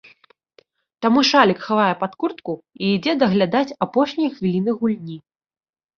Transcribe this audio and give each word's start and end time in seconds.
Таму 1.05 1.23
шалік 1.31 1.59
хавае 1.67 1.91
пад 2.01 2.11
куртку 2.23 2.53
і 2.85 2.91
ідзе 2.95 3.13
даглядаць 3.25 3.75
апошнія 3.87 4.29
хвіліны 4.39 4.71
гульні. 4.81 5.17